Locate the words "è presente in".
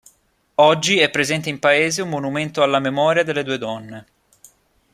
0.97-1.59